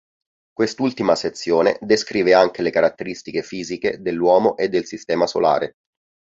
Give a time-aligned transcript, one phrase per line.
[0.51, 5.75] Quest'ultima sezione descrive anche le caratteristiche fisiche dell'uomo e del sistema solare.